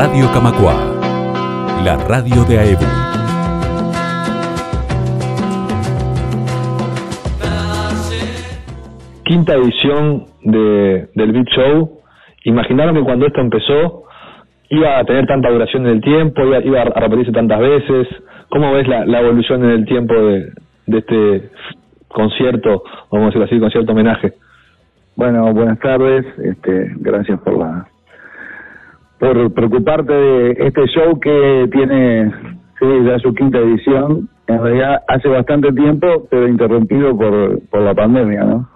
[0.00, 0.72] Radio Camacua,
[1.84, 2.86] la radio de AEBU.
[9.26, 12.00] Quinta edición de, del Beat Show.
[12.44, 14.04] ¿Imaginaron que cuando esto empezó
[14.70, 18.08] iba a tener tanta duración en el tiempo, iba, iba a repetirse tantas veces?
[18.48, 20.50] ¿Cómo ves la, la evolución en el tiempo de,
[20.86, 21.50] de este
[22.08, 24.32] concierto, vamos a decirlo así, concierto homenaje?
[25.14, 26.24] Bueno, buenas tardes.
[26.38, 27.86] Este, gracias por la
[29.20, 32.32] por preocuparte de este show que tiene
[32.80, 34.28] sí, ya su quinta edición.
[34.46, 38.68] En realidad hace bastante tiempo, pero interrumpido por por la pandemia, ¿no?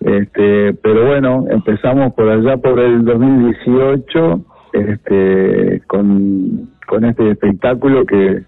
[0.00, 4.40] Este, pero bueno, empezamos por allá por el 2018,
[4.72, 8.42] este, con con este espectáculo que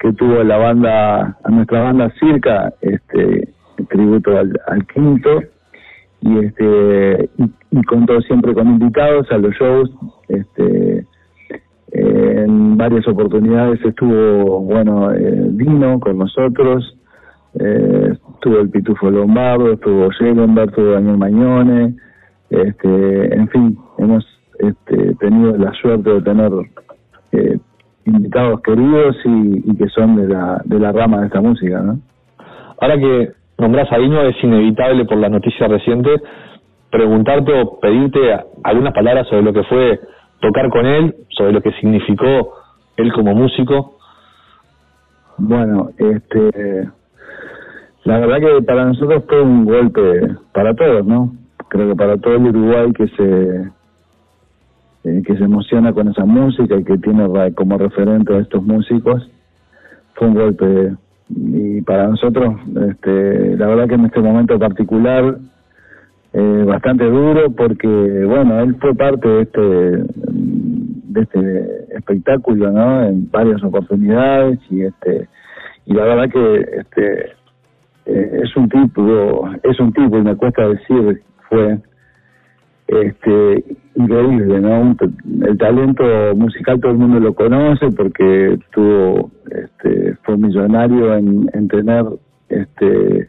[0.00, 3.48] que tuvo la banda, a nuestra banda Circa, este,
[3.88, 5.42] tributo al, al quinto
[6.20, 9.90] y este y, contó siempre con invitados a los shows
[10.28, 11.06] este
[11.92, 16.96] en varias oportunidades estuvo bueno eh, Dino con nosotros
[17.54, 21.96] eh, estuvo el Pitufo Lombardo estuvo Schellenberg estuvo Daniel Mañone
[22.50, 24.26] este en fin hemos
[24.58, 26.50] este, tenido la suerte de tener
[27.32, 27.58] eh,
[28.06, 32.00] invitados queridos y, y que son de la de la rama de esta música no
[32.80, 36.20] ahora que nombrás a Dino, es inevitable por las noticias recientes
[36.90, 38.18] preguntarte o pedirte
[38.64, 40.00] algunas palabras sobre lo que fue
[40.40, 42.54] tocar con él, sobre lo que significó
[42.96, 43.98] él como músico.
[45.38, 46.88] Bueno, este,
[48.04, 51.32] la verdad que para nosotros fue un golpe para todos, ¿no?
[51.68, 53.70] Creo que para todo el Uruguay que se
[55.04, 59.28] eh, que se emociona con esa música y que tiene como referente a estos músicos,
[60.14, 60.96] fue un golpe
[61.28, 62.56] y para nosotros,
[62.90, 65.38] este, la verdad que en este momento particular,
[66.32, 67.88] eh, bastante duro porque,
[68.26, 73.04] bueno, él fue parte de este, de este espectáculo, ¿no?
[73.04, 75.28] En varias oportunidades y este,
[75.86, 77.32] y la verdad que este,
[78.06, 81.78] eh, es un tipo, es un tipo, y me cuesta decir, fue,
[82.88, 83.64] este
[83.96, 84.96] increíble no
[85.42, 86.04] el talento
[86.36, 92.04] musical todo el mundo lo conoce porque tuvo este fue millonario en, en tener
[92.48, 93.28] este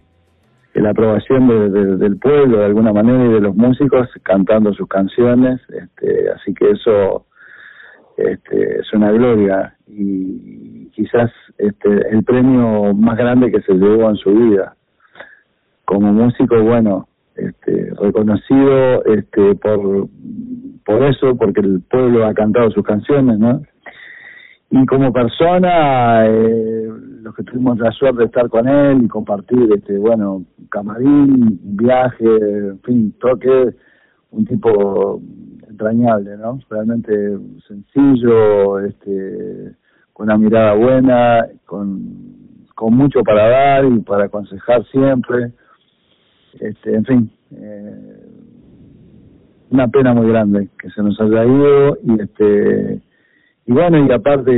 [0.76, 5.60] la aprobación de, del pueblo de alguna manera y de los músicos cantando sus canciones
[5.70, 7.26] este así que eso
[8.18, 9.76] este es una gloria.
[9.88, 14.76] Y quizás este el premio más grande que se llevó en su vida
[15.86, 17.08] como músico bueno
[17.38, 20.08] este, reconocido este, por,
[20.86, 23.62] por eso, porque el pueblo ha cantado sus canciones, ¿no?
[24.70, 26.90] Y como persona, eh,
[27.22, 32.26] los que tuvimos la suerte de estar con él y compartir, este, bueno, camarín, viaje,
[32.26, 33.70] en fin, toque,
[34.32, 35.22] un tipo
[35.70, 36.60] entrañable, ¿no?
[36.70, 37.38] Realmente
[37.68, 39.74] sencillo, este,
[40.12, 42.02] con una mirada buena, con,
[42.76, 45.54] con mucho para dar y para aconsejar siempre
[46.62, 48.28] este, en fin, eh,
[49.70, 53.02] una pena muy grande que se nos haya ido y este
[53.66, 54.52] y bueno y aparte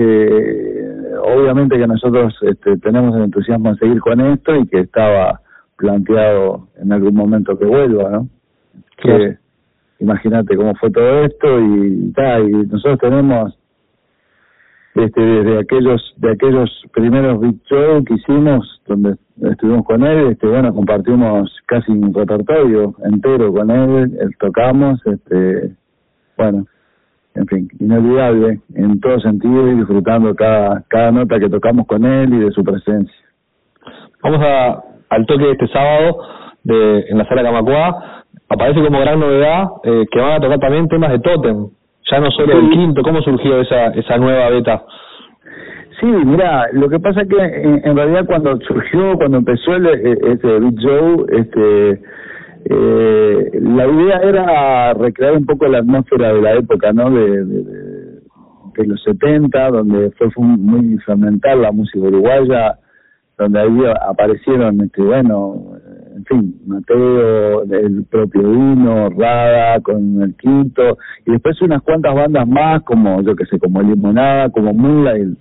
[1.23, 5.41] obviamente que nosotros este, tenemos el entusiasmo de seguir con esto y que estaba
[5.77, 8.27] planteado en algún momento que vuelva, ¿no?
[8.97, 9.37] Que
[9.99, 13.58] imagínate cómo fue todo esto y, y nosotros tenemos
[14.95, 19.15] este desde aquellos de aquellos primeros big show que hicimos donde
[19.51, 25.75] estuvimos con él este bueno compartimos casi un repertorio entero con él, tocamos este
[26.37, 26.65] bueno
[27.35, 32.33] en fin inolvidable en todo sentido y disfrutando cada cada nota que tocamos con él
[32.33, 33.15] y de su presencia.
[34.23, 36.17] Vamos a al toque de este sábado
[36.63, 40.87] de en la sala Camacua aparece como gran novedad eh, que van a tocar también
[40.87, 41.69] temas de Totem
[42.11, 44.83] ya no solo el quinto, ¿cómo surgió esa, esa nueva beta?
[45.99, 50.11] Sí, mira, lo que pasa es que en, realidad cuando surgió, cuando empezó el, e,
[50.11, 52.01] ese Beat Show, este,
[52.65, 57.11] eh, la idea era recrear un poco la atmósfera de la época, ¿no?
[57.11, 57.63] De, de,
[58.77, 62.77] de los 70, donde fue, fue muy fundamental la música uruguaya,
[63.37, 65.78] donde ahí aparecieron, este, bueno,
[66.15, 72.47] en fin, Mateo, el propio Dino, Rada con el Quinto, y después unas cuantas bandas
[72.47, 75.35] más, como yo que sé, como Limonada, como Mula, y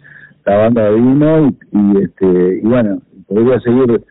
[0.44, 4.02] la banda de Dino, y, este, y bueno, podría seguir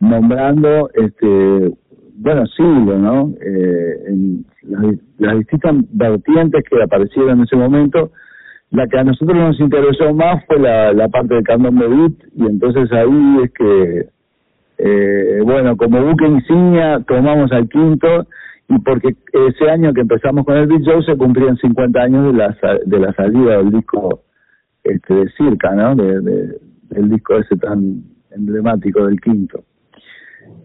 [0.00, 1.72] nombrando, este,
[2.16, 3.34] bueno, siglo, ¿no?
[3.40, 8.10] Eh, las, las distintas vertientes que aparecieron en ese momento,
[8.70, 12.46] la que a nosotros nos interesó más fue la, la parte del candombe beat y
[12.46, 14.13] entonces ahí es que
[14.78, 18.26] eh, bueno, como buque insignia tomamos al quinto
[18.68, 22.38] y porque ese año que empezamos con el Beat Show se cumplían 50 años de
[22.38, 24.22] la, de la salida del disco
[24.82, 25.94] este, de Circa, ¿no?
[25.94, 26.58] De, de,
[26.90, 29.62] del disco ese tan emblemático del quinto.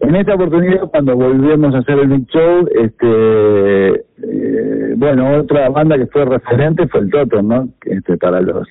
[0.00, 3.88] En esta oportunidad, cuando volvimos a hacer el Big Show, este,
[4.22, 7.68] eh, bueno, otra banda que fue referente fue el Totem, ¿no?
[7.84, 8.66] Este, para los,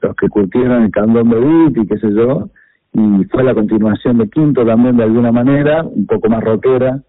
[0.00, 2.48] los que curtieron el Candón Beat y qué sé yo,
[2.92, 7.00] y fue la continuación de Quinto también de alguna manera, un poco más rockera,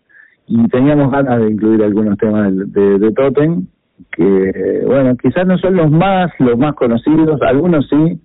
[0.48, 3.68] y teníamos ganas de incluir algunos temas de, de, Totem,
[4.12, 8.20] que, bueno, quizás no son los más, los más conocidos, algunos sí,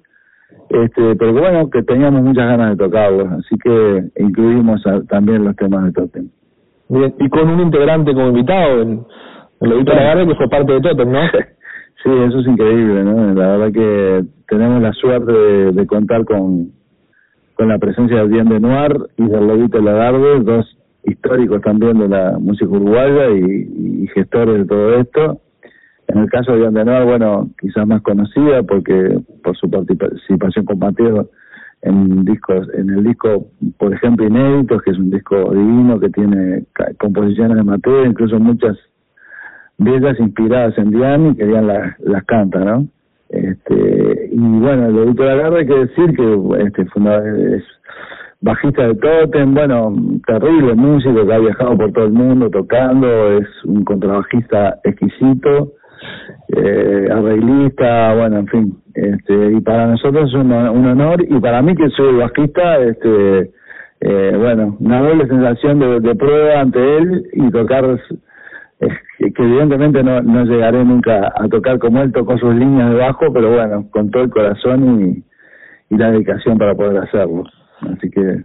[0.70, 5.84] este, pero bueno, que teníamos muchas ganas de tocarlos, así que incluimos también los temas
[5.84, 6.28] de Totem.
[6.88, 9.00] Bien, y con un integrante como invitado, el,
[9.60, 11.20] el Lobito Lagarde, que fue parte de Totem, ¿no?
[12.02, 13.34] sí, eso es increíble, ¿no?
[13.34, 16.70] La verdad que tenemos la suerte de, contar con,
[17.58, 22.08] con la presencia de Bien de Noir y del Lobito Lagarde, dos históricos también de
[22.08, 25.40] la música uruguaya y, gestores de todo esto
[26.08, 31.28] en el caso de Andenoir, bueno, quizás más conocida porque por su participación con Mateo
[31.82, 36.64] en discos, en el disco, por ejemplo, Inéditos, que es un disco divino que tiene
[36.98, 38.76] composiciones de Mateo, incluso muchas
[39.76, 42.88] bellas inspiradas en Diane y que Diane las, las canta, ¿no?
[43.28, 47.64] Este, y bueno, Lobito de la hay que decir que este es
[48.40, 49.94] bajista de Totem, bueno,
[50.26, 55.72] terrible músico que ha viajado por todo el mundo tocando, es un contrabajista exquisito,
[56.56, 61.74] eh, arreglista, bueno, en fin, este, y para nosotros es un, honor, y para mí
[61.74, 63.50] que soy bajista, este,
[64.00, 68.00] eh, bueno, una doble sensación de, prueba ante él y tocar,
[69.18, 73.32] que evidentemente no, no llegaré nunca a tocar como él tocó sus líneas de bajo,
[73.32, 77.44] pero bueno, con todo el corazón y, y la dedicación para poder hacerlo.
[77.80, 78.44] Así que...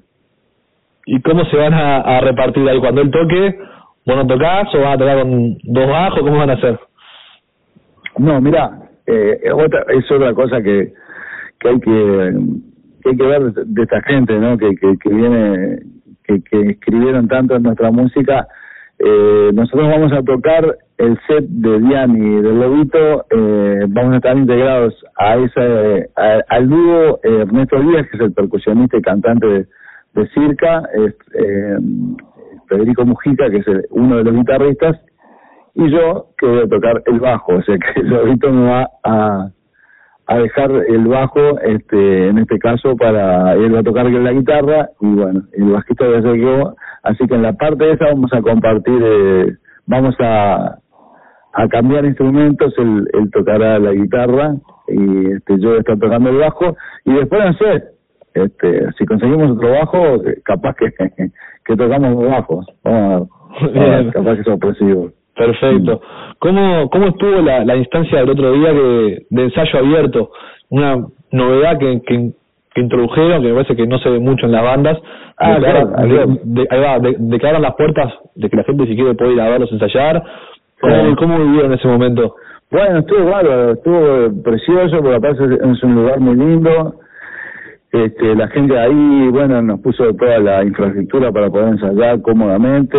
[1.06, 3.60] ¿Y cómo se van a, a repartir ahí cuando él toque?
[4.06, 6.20] ¿Vos no tocás o van a tocar con dos bajos?
[6.22, 6.80] ¿Cómo van a hacer?
[8.18, 8.72] No, mira,
[9.06, 10.94] eh, otra, es otra cosa que,
[11.60, 12.34] que hay que,
[13.02, 14.58] que hay que ver de esta gente, ¿no?
[14.58, 15.80] Que, que, que viene,
[16.24, 18.48] que, que escribieron tanto en nuestra música.
[19.00, 24.18] Eh, nosotros vamos a tocar el set de Diani y del Lobito, eh, vamos a
[24.18, 26.10] estar integrados a ese,
[26.48, 29.68] al dúo Ernesto Díaz, que es el percusionista y cantante de,
[30.36, 31.78] Circa, eh,
[32.68, 35.02] Federico Mujica, que es uno de los guitarristas,
[35.74, 38.90] y yo que voy a tocar el bajo, o sea que el Lobito me va
[39.04, 39.50] a,
[40.28, 44.90] a dejar el bajo, este, en este caso para él va a tocar la guitarra
[45.02, 48.32] y bueno, el bajista voy a ser yo, así que en la parte esa vamos
[48.34, 49.54] a compartir, eh,
[49.86, 50.78] vamos a,
[51.54, 54.56] a cambiar instrumentos, él, él tocará la guitarra
[54.88, 56.76] y este, yo voy a estar tocando el bajo
[57.06, 57.84] y después no sé,
[58.34, 60.92] este, si conseguimos otro bajo, capaz que,
[61.66, 65.12] que tocamos los bajos, vamos a capaz que sorpresivo.
[65.36, 66.02] Perfecto.
[66.40, 70.32] ¿Cómo, cómo estuvo la, la instancia del otro día de, de ensayo abierto?
[70.70, 72.32] Una novedad que, que,
[72.74, 74.98] que introdujeron, que me parece que no se ve mucho en las bandas.
[75.38, 75.88] Ah, claro,
[76.44, 79.16] de, ahí va, de, de, que abran las puertas, de que la gente si quiere
[79.16, 80.24] puede ir a verlos ensayar.
[80.80, 82.36] ¿Cómo, ¿Cómo vivieron ese momento?
[82.70, 86.96] Bueno, estuvo bárbaro, estuvo precioso, porque aparte es un lugar muy lindo.
[87.94, 92.98] Este, la gente ahí, bueno, nos puso toda la infraestructura para poder ensayar cómodamente.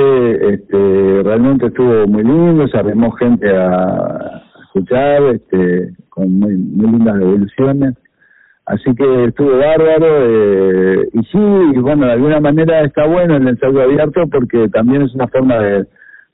[0.55, 7.19] Este, realmente estuvo muy lindo, se arrimó gente a escuchar, este, con muy, muy lindas
[7.19, 7.95] devoluciones.
[8.67, 10.07] Así que estuvo bárbaro.
[10.07, 15.15] Eh, y sí, bueno, de alguna manera está bueno el ensayo abierto porque también es
[15.17, 15.87] una forma de,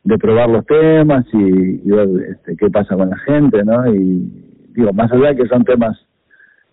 [0.05, 3.91] de probar los temas y, ver este, qué pasa con la gente, ¿no?
[3.91, 4.31] Y
[4.75, 5.97] digo, más allá de que son temas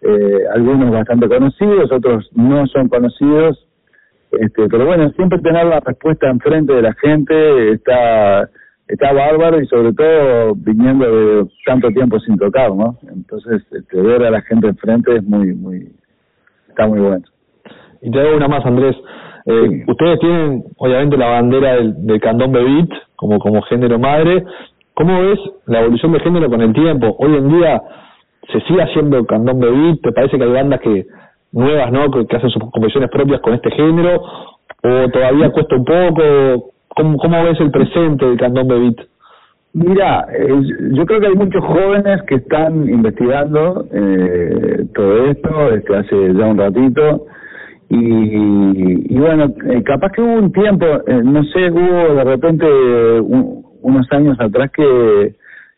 [0.01, 3.67] eh, algunos bastante conocidos, otros no son conocidos,
[4.31, 8.49] este, pero bueno, siempre tener la respuesta enfrente de la gente está
[8.87, 12.97] está bárbaro y sobre todo viniendo de tanto tiempo sin tocar, ¿no?
[13.13, 15.91] Entonces, este, ver a la gente enfrente es muy, muy,
[16.69, 17.25] está muy bueno.
[18.01, 18.95] Y te hago una más, Andrés.
[19.45, 24.43] Eh, Ustedes tienen, obviamente, la bandera del, del candón bebit como, como género madre.
[24.93, 27.15] ¿Cómo ves la evolución del género con el tiempo?
[27.19, 27.81] Hoy en día,
[28.51, 31.05] se sigue haciendo candombe beat, ¿te parece que hay bandas que
[31.51, 32.09] nuevas, ¿no?
[32.11, 34.21] Que, hacen sus composiciones propias con este género
[34.83, 36.71] o todavía cuesta un poco?
[36.95, 38.97] ¿Cómo, ves el presente del candombe beat?
[39.73, 40.25] Mira,
[40.93, 46.45] yo creo que hay muchos jóvenes que están investigando eh, todo esto desde hace ya
[46.47, 47.27] un ratito
[47.89, 52.65] y, y bueno, eh, capaz que hubo un tiempo, eh, no sé, hubo de repente
[53.81, 55.35] unos años atrás que,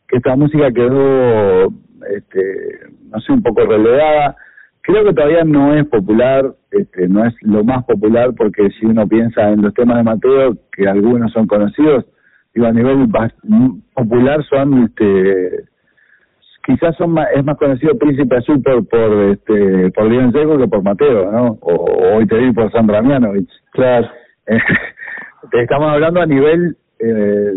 [0.08, 1.68] que esta música quedó
[2.16, 2.80] este,
[3.12, 4.36] no sé, un poco relegada.
[4.82, 9.08] Creo que todavía no es popular, este, no es lo más popular porque si uno
[9.08, 12.06] piensa en los temas de Mateo, que algunos son conocidos,
[12.54, 13.08] digo, a nivel
[13.94, 15.66] popular son, este,
[16.66, 20.68] quizás son más, es más conocido Príncipe Azul por, por, este, por León Seco que
[20.68, 21.58] por Mateo, ¿no?
[21.62, 23.52] O, hoy te digo por Sandra Mianovich.
[23.72, 24.10] Claro.
[25.54, 27.54] estamos hablando a nivel eh,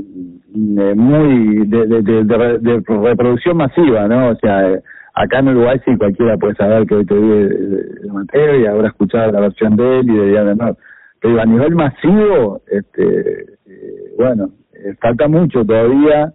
[0.95, 4.31] muy de, de, de, reproducción masiva, ¿no?
[4.31, 4.81] O sea,
[5.15, 8.89] acá en Uruguay sí cualquiera puede saber que hoy te vi de, Mateo y habrá
[8.89, 10.77] escuchado la versión de él y de Diana no.
[11.21, 16.33] Pero a nivel masivo, este, eh, bueno, eh, falta mucho todavía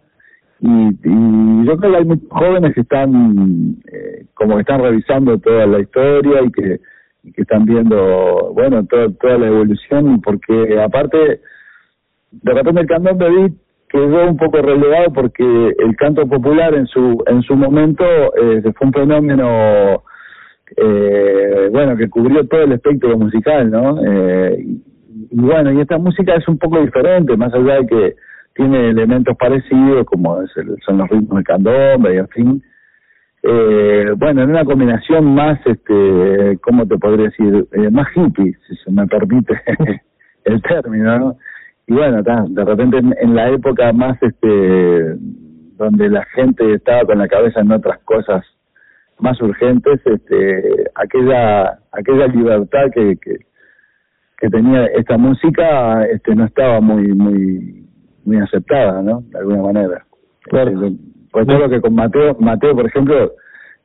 [0.59, 5.37] y, y yo creo que hay muchos jóvenes que están eh, como que están revisando
[5.39, 6.79] toda la historia y que,
[7.23, 11.41] y que están viendo, bueno, toda, toda la evolución porque aparte
[12.31, 13.53] de repente el cantón de
[13.89, 15.43] quedó un poco relegado porque
[15.79, 18.03] el canto popular en su en su momento
[18.35, 20.03] eh, fue un fenómeno
[20.75, 24.81] eh, bueno que cubrió todo el espectro musical no eh, y,
[25.31, 28.15] bueno y esta música es un poco diferente más allá de que
[28.55, 30.39] tiene elementos parecidos como
[30.85, 32.63] son los ritmos de candombe y en fin.
[33.43, 38.75] Eh, bueno en una combinación más este cómo te podría decir eh, más hippie si
[38.77, 39.53] se me permite
[40.43, 41.37] el término no
[41.87, 45.15] y bueno, de repente en, la época más este
[45.77, 48.43] donde la gente estaba con la cabeza en otras cosas
[49.19, 53.37] más urgentes, este aquella aquella libertad que, que,
[54.37, 57.87] que tenía esta música este no estaba muy muy
[58.25, 59.21] muy aceptada, ¿no?
[59.21, 60.05] De alguna manera.
[60.41, 60.71] Claro.
[60.71, 60.97] Este,
[61.33, 63.31] recuerdo que con Mateo, Mateo, por ejemplo,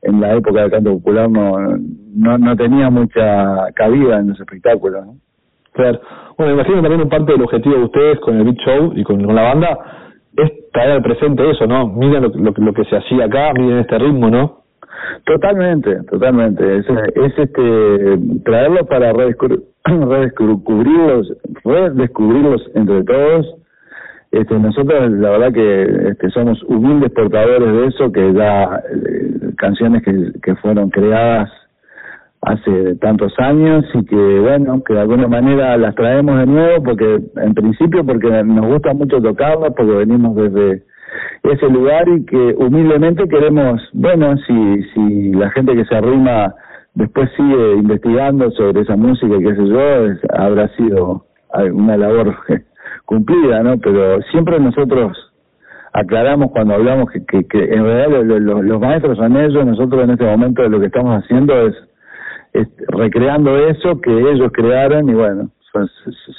[0.03, 1.79] en la época del canto popular no,
[2.15, 5.17] no, no tenía mucha cabida en los espectáculos, ¿no?
[5.73, 6.01] Claro.
[6.37, 9.23] Bueno, imagino también un parte del objetivo de ustedes con el Beat Show y con,
[9.35, 9.79] la banda
[10.37, 11.89] es traer al presente eso, ¿no?
[11.89, 14.63] Miren lo, lo, lo que se hacía acá, miren este ritmo, ¿no?
[15.25, 16.79] Totalmente, totalmente.
[16.79, 19.13] Es, es este traerlo para
[19.85, 21.33] redescubrirlos,
[21.65, 23.55] redescubrirlos entre todos.
[24.31, 30.03] Este, nosotros la verdad que este, somos humildes portadores de eso, que ya eh, canciones
[30.03, 31.51] que, que fueron creadas
[32.43, 37.21] hace tantos años y que bueno, que de alguna manera las traemos de nuevo porque
[37.37, 40.83] en principio porque nos gusta mucho tocarlas, porque venimos desde
[41.45, 46.55] ese lugar y que humildemente queremos, bueno, si si la gente que se arrima
[46.95, 51.25] después sigue investigando sobre esa música qué sé yo, habrá sido
[51.73, 52.35] una labor
[53.05, 53.79] cumplida, ¿no?
[53.79, 55.17] Pero siempre nosotros
[55.93, 60.25] aclaramos cuando hablamos que, que, que en realidad los maestros son ellos, nosotros en este
[60.25, 61.75] momento lo que estamos haciendo es
[62.89, 65.51] recreando eso que ellos crearon y bueno,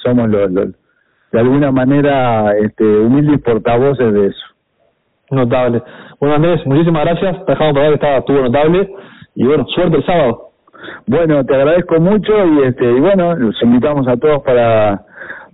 [0.03, 4.45] somos los, de alguna manera este, humildes portavoces de eso.
[5.31, 5.81] Notable.
[6.19, 8.89] Bueno Andrés, muchísimas gracias, dejamos para ver que estaba, estuvo notable
[9.35, 10.49] y bueno, suerte el sábado.
[11.07, 15.05] Bueno, te agradezco mucho y este y bueno, los invitamos a todos para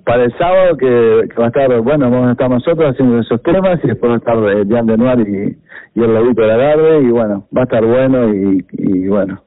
[0.06, 3.80] para el sábado que, va a estar, bueno, vamos a estar nosotros haciendo esos temas
[3.84, 7.02] y después va a estar eh, Jan Denoir y, y el Lobito de la Tarde
[7.04, 9.44] y bueno, va a estar bueno y, y bueno,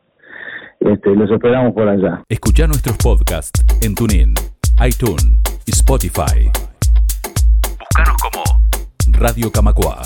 [0.87, 2.23] este, los esperamos por allá.
[2.29, 4.35] Escucha nuestros podcasts en TuneIn,
[4.85, 6.51] iTunes y Spotify.
[7.79, 8.43] Búscanos como
[9.19, 10.03] Radio Camacua.